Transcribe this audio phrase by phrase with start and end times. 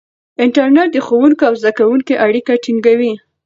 [0.43, 3.13] انټرنیټ د ښوونکي او زده کوونکي اړیکه ټینګوي.